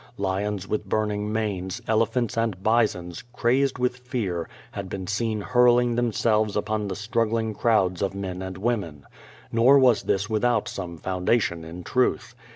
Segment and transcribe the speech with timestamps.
[0.17, 6.55] lions with burning manes* elephants and bisons, crazed with fear, had been seen hurling themselves
[6.55, 9.05] upon the struggling crowds of men and women.
[9.51, 12.33] Nor was this without some foundation in truth.